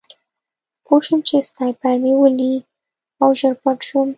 پوه 0.85 0.99
شوم 1.05 1.19
چې 1.27 1.35
سنایپر 1.49 1.95
مې 2.03 2.13
ولي 2.17 2.53
او 3.21 3.29
ژر 3.39 3.53
پټ 3.61 3.77
شوم 3.87 4.09